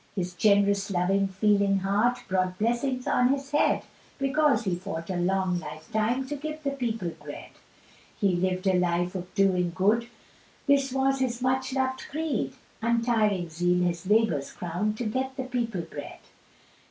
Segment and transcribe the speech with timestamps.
[0.15, 3.83] His generous, loving, feeling heart Brought blessings on his head,
[4.17, 7.51] Because he fought a long lifetime, "To give the people bread."
[8.19, 10.07] He lived a life of doing good,
[10.65, 15.81] This was his much loved creed, Untiring zeal his labours crown'd "To get the people
[15.81, 16.17] bread."